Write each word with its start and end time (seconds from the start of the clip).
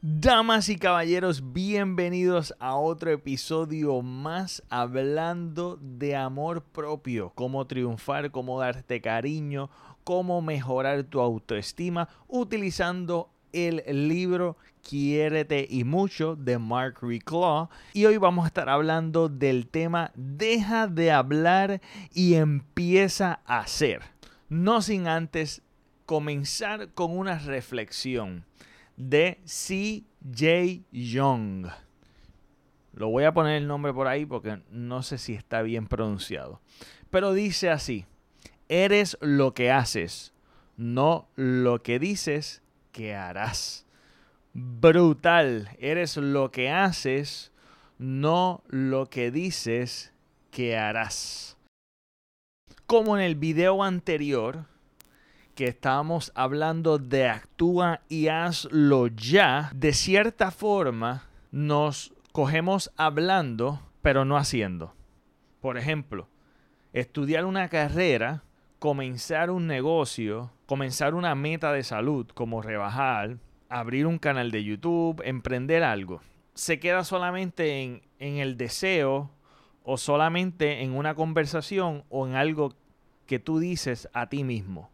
Damas 0.00 0.68
y 0.68 0.76
caballeros, 0.76 1.52
bienvenidos 1.52 2.54
a 2.60 2.76
otro 2.76 3.10
episodio 3.10 4.00
más 4.00 4.62
hablando 4.70 5.76
de 5.82 6.14
amor 6.14 6.62
propio, 6.62 7.32
cómo 7.34 7.66
triunfar, 7.66 8.30
cómo 8.30 8.60
darte 8.60 9.00
cariño, 9.00 9.70
cómo 10.04 10.40
mejorar 10.40 11.02
tu 11.02 11.20
autoestima 11.20 12.08
utilizando 12.28 13.28
el 13.52 13.82
libro 14.06 14.56
Quiérete 14.88 15.66
y 15.68 15.82
mucho 15.82 16.36
de 16.36 16.58
Mark 16.58 16.98
Reclaw 17.02 17.68
y 17.92 18.04
hoy 18.04 18.18
vamos 18.18 18.44
a 18.44 18.48
estar 18.48 18.68
hablando 18.68 19.28
del 19.28 19.66
tema 19.66 20.12
Deja 20.14 20.86
de 20.86 21.10
hablar 21.10 21.80
y 22.14 22.34
empieza 22.34 23.40
a 23.44 23.58
hacer. 23.58 24.02
No 24.48 24.80
sin 24.80 25.08
antes 25.08 25.60
comenzar 26.06 26.92
con 26.94 27.18
una 27.18 27.40
reflexión 27.40 28.44
de 28.98 29.40
CJ 29.46 30.82
Young. 30.90 31.68
Lo 32.92 33.08
voy 33.08 33.24
a 33.24 33.32
poner 33.32 33.56
el 33.56 33.68
nombre 33.68 33.94
por 33.94 34.08
ahí 34.08 34.26
porque 34.26 34.60
no 34.70 35.02
sé 35.02 35.18
si 35.18 35.34
está 35.34 35.62
bien 35.62 35.86
pronunciado. 35.86 36.60
Pero 37.10 37.32
dice 37.32 37.70
así, 37.70 38.06
eres 38.68 39.16
lo 39.20 39.54
que 39.54 39.70
haces, 39.70 40.34
no 40.76 41.28
lo 41.36 41.82
que 41.82 42.00
dices 42.00 42.60
que 42.90 43.14
harás. 43.14 43.86
Brutal, 44.52 45.70
eres 45.78 46.16
lo 46.16 46.50
que 46.50 46.70
haces, 46.70 47.52
no 47.98 48.64
lo 48.66 49.08
que 49.08 49.30
dices 49.30 50.12
que 50.50 50.76
harás. 50.76 51.56
Como 52.86 53.16
en 53.16 53.22
el 53.22 53.36
video 53.36 53.84
anterior, 53.84 54.66
que 55.58 55.64
estábamos 55.64 56.30
hablando 56.36 56.98
de 56.98 57.26
actúa 57.26 58.02
y 58.08 58.28
hazlo 58.28 59.08
ya, 59.08 59.72
de 59.74 59.92
cierta 59.92 60.52
forma 60.52 61.24
nos 61.50 62.14
cogemos 62.30 62.92
hablando, 62.96 63.82
pero 64.00 64.24
no 64.24 64.36
haciendo. 64.36 64.94
Por 65.60 65.76
ejemplo, 65.76 66.28
estudiar 66.92 67.44
una 67.44 67.68
carrera, 67.68 68.44
comenzar 68.78 69.50
un 69.50 69.66
negocio, 69.66 70.52
comenzar 70.66 71.16
una 71.16 71.34
meta 71.34 71.72
de 71.72 71.82
salud 71.82 72.28
como 72.28 72.62
rebajar, 72.62 73.38
abrir 73.68 74.06
un 74.06 74.20
canal 74.20 74.52
de 74.52 74.62
YouTube, 74.62 75.20
emprender 75.24 75.82
algo. 75.82 76.20
Se 76.54 76.78
queda 76.78 77.02
solamente 77.02 77.82
en, 77.82 78.02
en 78.20 78.36
el 78.36 78.56
deseo 78.56 79.32
o 79.82 79.96
solamente 79.96 80.84
en 80.84 80.92
una 80.92 81.16
conversación 81.16 82.04
o 82.10 82.28
en 82.28 82.36
algo 82.36 82.76
que 83.26 83.40
tú 83.40 83.58
dices 83.58 84.08
a 84.12 84.28
ti 84.28 84.44
mismo 84.44 84.92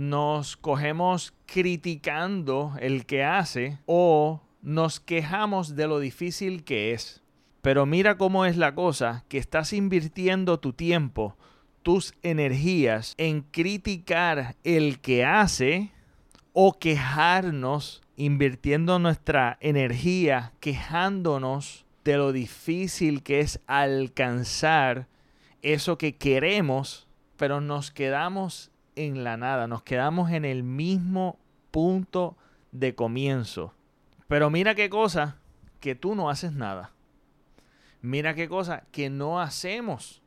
nos 0.00 0.56
cogemos 0.56 1.34
criticando 1.44 2.72
el 2.80 3.04
que 3.04 3.22
hace 3.22 3.80
o 3.84 4.40
nos 4.62 4.98
quejamos 4.98 5.76
de 5.76 5.86
lo 5.88 6.00
difícil 6.00 6.64
que 6.64 6.94
es. 6.94 7.22
Pero 7.60 7.84
mira 7.84 8.16
cómo 8.16 8.46
es 8.46 8.56
la 8.56 8.74
cosa, 8.74 9.26
que 9.28 9.36
estás 9.36 9.74
invirtiendo 9.74 10.58
tu 10.58 10.72
tiempo, 10.72 11.36
tus 11.82 12.14
energías 12.22 13.12
en 13.18 13.42
criticar 13.42 14.56
el 14.64 15.00
que 15.00 15.26
hace 15.26 15.92
o 16.54 16.78
quejarnos, 16.78 18.00
invirtiendo 18.16 18.98
nuestra 18.98 19.58
energía 19.60 20.54
quejándonos 20.60 21.84
de 22.04 22.16
lo 22.16 22.32
difícil 22.32 23.22
que 23.22 23.40
es 23.40 23.60
alcanzar 23.66 25.08
eso 25.60 25.98
que 25.98 26.16
queremos, 26.16 27.06
pero 27.36 27.60
nos 27.60 27.90
quedamos 27.90 28.70
en 28.96 29.24
la 29.24 29.36
nada, 29.36 29.66
nos 29.66 29.82
quedamos 29.82 30.30
en 30.30 30.44
el 30.44 30.62
mismo 30.62 31.38
punto 31.70 32.36
de 32.72 32.94
comienzo. 32.94 33.74
Pero 34.28 34.50
mira 34.50 34.74
qué 34.74 34.88
cosa, 34.88 35.38
que 35.80 35.94
tú 35.94 36.14
no 36.14 36.30
haces 36.30 36.52
nada. 36.52 36.92
Mira 38.02 38.34
qué 38.34 38.48
cosa, 38.48 38.84
que 38.92 39.10
no 39.10 39.40
hacemos. 39.40 40.22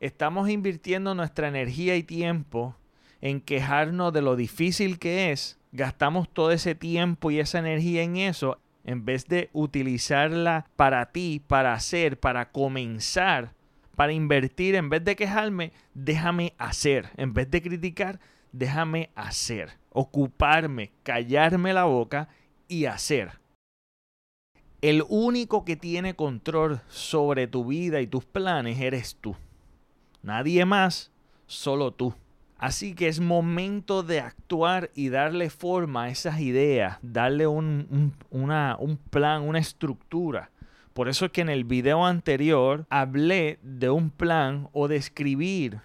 Estamos 0.00 0.48
invirtiendo 0.48 1.14
nuestra 1.14 1.48
energía 1.48 1.96
y 1.96 2.02
tiempo 2.02 2.76
en 3.20 3.40
quejarnos 3.40 4.12
de 4.12 4.22
lo 4.22 4.36
difícil 4.36 4.98
que 4.98 5.32
es. 5.32 5.58
Gastamos 5.72 6.28
todo 6.28 6.52
ese 6.52 6.74
tiempo 6.74 7.30
y 7.30 7.40
esa 7.40 7.58
energía 7.58 8.02
en 8.02 8.16
eso 8.16 8.58
en 8.86 9.04
vez 9.04 9.26
de 9.26 9.50
utilizarla 9.52 10.66
para 10.76 11.06
ti, 11.06 11.42
para 11.44 11.74
hacer, 11.74 12.20
para 12.20 12.52
comenzar 12.52 13.52
para 13.96 14.12
invertir, 14.12 14.74
en 14.74 14.90
vez 14.90 15.02
de 15.04 15.16
quejarme, 15.16 15.72
déjame 15.94 16.54
hacer. 16.58 17.10
En 17.16 17.32
vez 17.32 17.50
de 17.50 17.62
criticar, 17.62 18.20
déjame 18.52 19.10
hacer. 19.14 19.70
Ocuparme, 19.90 20.92
callarme 21.02 21.72
la 21.72 21.84
boca 21.84 22.28
y 22.68 22.84
hacer. 22.84 23.40
El 24.82 25.02
único 25.08 25.64
que 25.64 25.76
tiene 25.76 26.14
control 26.14 26.80
sobre 26.88 27.46
tu 27.46 27.64
vida 27.64 28.02
y 28.02 28.06
tus 28.06 28.26
planes 28.26 28.78
eres 28.78 29.16
tú. 29.18 29.34
Nadie 30.22 30.66
más, 30.66 31.10
solo 31.46 31.92
tú. 31.92 32.14
Así 32.58 32.94
que 32.94 33.08
es 33.08 33.20
momento 33.20 34.02
de 34.02 34.20
actuar 34.20 34.90
y 34.94 35.08
darle 35.08 35.50
forma 35.50 36.04
a 36.04 36.08
esas 36.10 36.40
ideas, 36.40 36.98
darle 37.02 37.46
un, 37.46 38.14
un 38.30 38.96
plan, 39.10 39.42
una 39.42 39.58
estructura 39.58 40.50
por 40.96 41.10
eso 41.10 41.26
es 41.26 41.30
que 41.32 41.42
en 41.42 41.50
el 41.50 41.64
video 41.64 42.06
anterior 42.06 42.86
hablé 42.88 43.58
de 43.60 43.90
un 43.90 44.08
plan 44.08 44.70
o 44.72 44.88
de 44.88 44.96
escribir 44.96 45.82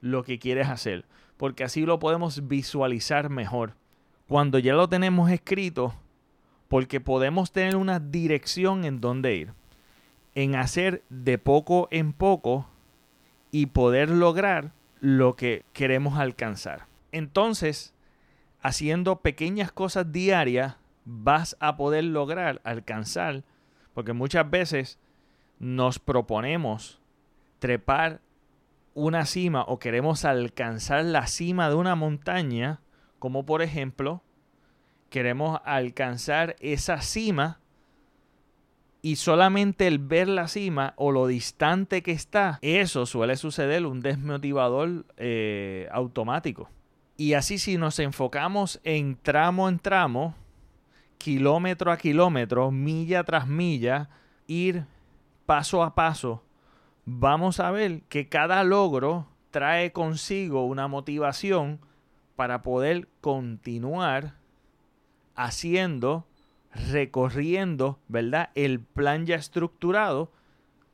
lo 0.00 0.22
que 0.22 0.38
quieres 0.38 0.68
hacer, 0.68 1.04
porque 1.36 1.64
así 1.64 1.82
lo 1.84 1.98
podemos 1.98 2.48
visualizar 2.48 3.28
mejor. 3.28 3.74
Cuando 4.26 4.58
ya 4.58 4.72
lo 4.72 4.88
tenemos 4.88 5.30
escrito, 5.30 5.94
porque 6.68 6.98
podemos 6.98 7.52
tener 7.52 7.76
una 7.76 8.00
dirección 8.00 8.86
en 8.86 9.02
dónde 9.02 9.36
ir, 9.36 9.52
en 10.34 10.54
hacer 10.56 11.02
de 11.10 11.36
poco 11.36 11.86
en 11.90 12.14
poco 12.14 12.70
y 13.50 13.66
poder 13.66 14.08
lograr 14.08 14.72
lo 14.98 15.36
que 15.36 15.66
queremos 15.74 16.18
alcanzar. 16.18 16.86
Entonces, 17.12 17.92
haciendo 18.62 19.16
pequeñas 19.16 19.72
cosas 19.72 20.10
diarias, 20.10 20.76
vas 21.04 21.54
a 21.60 21.76
poder 21.76 22.04
lograr 22.04 22.62
alcanzar 22.64 23.44
porque 23.98 24.12
muchas 24.12 24.48
veces 24.48 24.96
nos 25.58 25.98
proponemos 25.98 27.00
trepar 27.58 28.20
una 28.94 29.26
cima 29.26 29.64
o 29.66 29.80
queremos 29.80 30.24
alcanzar 30.24 31.04
la 31.04 31.26
cima 31.26 31.68
de 31.68 31.74
una 31.74 31.96
montaña, 31.96 32.80
como 33.18 33.44
por 33.44 33.60
ejemplo, 33.60 34.22
queremos 35.10 35.60
alcanzar 35.64 36.54
esa 36.60 37.02
cima 37.02 37.58
y 39.02 39.16
solamente 39.16 39.88
el 39.88 39.98
ver 39.98 40.28
la 40.28 40.46
cima 40.46 40.94
o 40.94 41.10
lo 41.10 41.26
distante 41.26 42.04
que 42.04 42.12
está, 42.12 42.60
eso 42.62 43.04
suele 43.04 43.34
suceder 43.36 43.84
un 43.84 44.00
desmotivador 44.00 45.06
eh, 45.16 45.88
automático. 45.90 46.70
Y 47.16 47.32
así 47.32 47.58
si 47.58 47.76
nos 47.78 47.98
enfocamos 47.98 48.80
en 48.84 49.16
tramo 49.16 49.68
en 49.68 49.80
tramo, 49.80 50.36
kilómetro 51.18 51.92
a 51.92 51.98
kilómetro, 51.98 52.70
milla 52.70 53.24
tras 53.24 53.46
milla, 53.46 54.08
ir 54.46 54.84
paso 55.46 55.82
a 55.82 55.94
paso, 55.94 56.42
vamos 57.04 57.60
a 57.60 57.70
ver 57.70 58.02
que 58.02 58.28
cada 58.28 58.64
logro 58.64 59.26
trae 59.50 59.92
consigo 59.92 60.64
una 60.66 60.88
motivación 60.88 61.80
para 62.36 62.62
poder 62.62 63.08
continuar 63.20 64.34
haciendo, 65.34 66.26
recorriendo, 66.92 67.98
¿verdad? 68.08 68.50
El 68.54 68.80
plan 68.80 69.26
ya 69.26 69.36
estructurado 69.36 70.30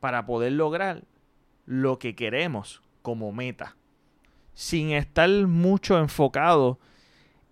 para 0.00 0.26
poder 0.26 0.52
lograr 0.52 1.04
lo 1.66 1.98
que 1.98 2.14
queremos 2.14 2.82
como 3.02 3.32
meta. 3.32 3.76
Sin 4.54 4.90
estar 4.90 5.28
mucho 5.46 5.98
enfocado 5.98 6.78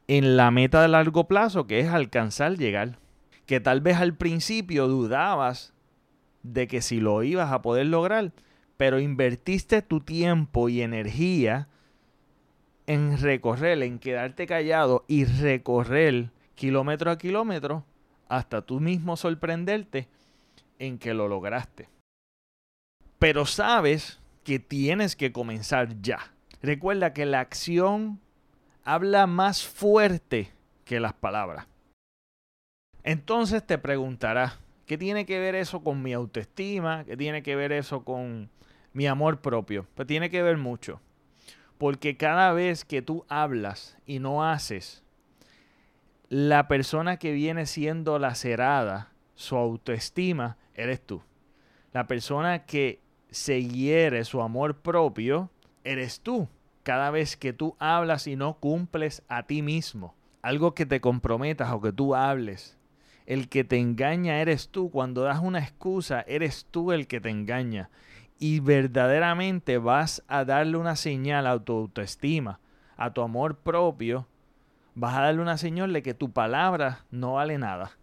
en 0.09 0.37
la 0.37 0.51
meta 0.51 0.83
de 0.83 0.89
largo 0.89 1.27
plazo, 1.27 1.67
que 1.67 1.81
es 1.81 1.89
alcanzar, 1.89 2.57
llegar. 2.57 2.99
Que 3.47 3.61
tal 3.61 3.81
vez 3.81 3.97
al 3.97 4.15
principio 4.15 4.89
dudabas 4.89 5.73
de 6.43 6.67
que 6.69 6.81
si 6.81 7.01
lo 7.01 7.23
ibas 7.23 7.53
a 7.53 7.63
poder 7.63 7.87
lograr, 7.87 8.33
pero 8.77 9.01
invertiste 9.01 9.83
tu 9.83 10.01
tiempo 10.01 10.69
y 10.69 10.83
energía 10.83 11.69
en 12.87 13.19
recorrer, 13.19 13.83
en 13.83 13.99
quedarte 13.99 14.47
callado 14.47 15.05
y 15.09 15.25
recorrer 15.25 16.31
kilómetro 16.55 17.11
a 17.11 17.19
kilómetro 17.19 17.85
hasta 18.29 18.63
tú 18.63 18.81
mismo 18.81 19.17
sorprenderte 19.17 20.09
en 20.79 20.99
que 20.99 21.15
lo 21.15 21.29
lograste. 21.29 21.89
Pero 23.19 23.47
sabes 23.47 24.21
que 24.45 24.59
tienes 24.59 25.17
que 25.17 25.33
comenzar 25.33 26.01
ya. 26.01 26.33
Recuerda 26.63 27.13
que 27.13 27.27
la 27.27 27.41
acción 27.41 28.21
habla 28.87 29.27
más 29.27 29.67
fuerte 29.67 30.53
que 30.85 31.01
las 31.01 31.13
palabras. 31.13 31.67
Entonces 33.03 33.67
te 33.67 33.79
preguntarás, 33.79 34.61
¿qué 34.87 34.97
tiene 34.97 35.27
que 35.27 35.41
ver 35.41 35.57
eso 35.57 35.83
con 35.83 36.03
mi 36.03 36.13
autoestima? 36.13 37.05
¿Qué 37.05 37.17
tiene 37.17 37.43
que 37.43 37.57
ver 37.57 37.73
eso 37.73 38.05
con 38.05 38.49
mi 38.93 39.09
amor 39.09 39.41
propio? 39.41 39.89
Pues 39.97 40.07
tiene 40.07 40.31
que 40.31 40.41
ver 40.41 40.57
mucho. 40.57 41.01
Porque 41.79 42.17
cada 42.17 42.53
vez 42.53 42.85
que 42.85 43.03
tú 43.03 43.27
hablas 43.29 43.99
y 44.07 44.21
no 44.21 44.45
haces, 44.45 45.03
la 46.29 46.69
persona 46.69 47.19
que 47.19 47.33
viene 47.33 47.67
siendo 47.67 48.21
lacerada, 48.21 49.13
su 49.35 49.57
autoestima, 49.57 50.59
eres 50.75 51.05
tú. 51.05 51.23
La 51.93 52.07
persona 52.07 52.67
que 52.67 53.01
se 53.31 53.65
hiere 53.65 54.25
su 54.25 54.41
amor 54.43 54.77
propio, 54.77 55.51
eres 55.83 56.21
tú. 56.21 56.49
Cada 56.87 57.11
vez 57.11 57.37
que 57.37 57.53
tú 57.53 57.75
hablas 57.81 58.29
y 58.29 58.37
no 58.37 58.61
cumples 58.61 59.25
a 59.27 59.43
ti 59.43 59.61
mismo, 59.61 60.15
algo 60.41 60.73
que 60.73 60.87
te 60.87 61.01
comprometas 61.01 61.73
o 61.73 61.81
que 61.81 61.91
tú 61.91 62.15
hables, 62.15 62.79
el 63.27 63.49
que 63.49 63.65
te 63.65 63.81
engaña 63.81 64.41
eres 64.41 64.69
tú. 64.69 64.89
Cuando 64.93 65.23
das 65.23 65.41
una 65.43 65.59
excusa, 65.59 66.21
eres 66.29 66.65
tú 66.71 66.93
el 66.93 67.09
que 67.09 67.21
te 67.21 67.29
engaña. 67.29 67.91
Y 68.39 68.61
verdaderamente 68.61 69.79
vas 69.79 70.23
a 70.29 70.45
darle 70.45 70.77
una 70.77 70.95
señal 70.95 71.49
a 71.49 71.59
tu 71.59 71.73
autoestima, 71.73 72.61
a 72.97 73.13
tu 73.13 73.23
amor 73.23 73.57
propio. 73.57 74.29
Vas 74.95 75.17
a 75.17 75.23
darle 75.23 75.43
una 75.43 75.59
señal 75.59 75.93
de 75.93 76.05
que 76.05 76.15
tu 76.15 76.31
palabra 76.31 77.05
no 77.11 77.33
vale 77.33 77.59
nada. 77.59 77.99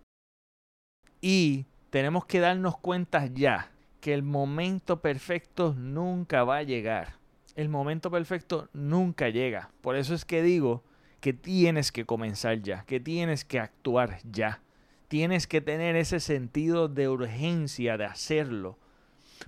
Y 1.21 1.67
tenemos 1.89 2.25
que 2.25 2.41
darnos 2.41 2.77
cuenta 2.79 3.27
ya 3.27 3.71
que 4.01 4.13
el 4.13 4.23
momento 4.23 4.99
perfecto 4.99 5.73
nunca 5.73 6.43
va 6.43 6.57
a 6.57 6.63
llegar. 6.63 7.22
El 7.55 7.69
momento 7.69 8.09
perfecto 8.09 8.69
nunca 8.73 9.29
llega. 9.29 9.69
Por 9.81 9.95
eso 9.95 10.13
es 10.13 10.25
que 10.25 10.41
digo 10.41 10.83
que 11.19 11.33
tienes 11.33 11.91
que 11.91 12.05
comenzar 12.05 12.61
ya, 12.61 12.83
que 12.85 12.99
tienes 12.99 13.45
que 13.45 13.59
actuar 13.59 14.19
ya. 14.23 14.61
Tienes 15.07 15.45
que 15.45 15.61
tener 15.61 15.95
ese 15.95 16.19
sentido 16.19 16.87
de 16.87 17.07
urgencia 17.07 17.97
de 17.97 18.05
hacerlo. 18.05 18.79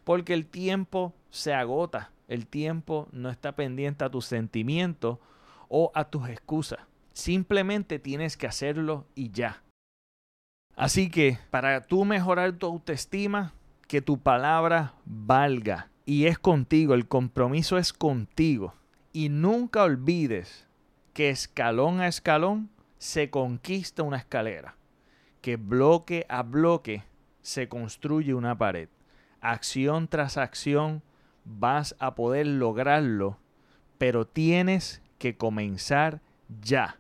Porque 0.04 0.34
el 0.34 0.46
tiempo 0.46 1.14
se 1.32 1.54
agota. 1.54 2.12
El 2.28 2.48
tiempo 2.48 3.08
no 3.12 3.30
está 3.30 3.56
pendiente 3.56 4.06
a 4.06 4.10
tus 4.10 4.26
sentimientos 4.26 5.18
o 5.68 5.92
a 5.96 6.06
tus 6.06 6.30
excusas. 6.30 6.80
Simplemente 7.14 7.98
tienes 7.98 8.38
que 8.38 8.48
hacerlo 8.48 9.06
y 9.16 9.32
ya. 9.32 9.64
Así 10.76 11.10
que 11.10 11.40
para 11.50 11.82
tú 11.82 12.06
mejorar 12.06 12.54
tu 12.54 12.68
autoestima, 12.68 13.54
que 13.88 14.02
tu 14.02 14.20
palabra 14.20 14.94
valga. 15.06 15.90
Y 16.06 16.28
es 16.28 16.38
contigo, 16.38 16.94
el 16.94 17.08
compromiso 17.08 17.78
es 17.78 17.92
contigo. 17.92 18.76
Y 19.12 19.30
nunca 19.30 19.84
olvides 19.84 20.68
que 21.14 21.30
escalón 21.30 22.00
a 22.00 22.08
escalón 22.08 22.70
se 22.98 23.30
conquista 23.30 24.04
una 24.04 24.18
escalera. 24.18 24.76
Que 25.42 25.58
bloque 25.58 26.26
a 26.30 26.44
bloque 26.44 27.04
se 27.42 27.68
construye 27.68 28.34
una 28.34 28.58
pared. 28.58 28.90
Acción 29.42 30.08
tras 30.08 30.38
acción 30.38 31.02
vas 31.44 31.96
a 32.00 32.16
poder 32.16 32.48
lograrlo, 32.48 33.38
pero 33.98 34.26
tienes 34.26 35.02
que 35.20 35.38
comenzar 35.38 36.22
ya. 36.62 37.00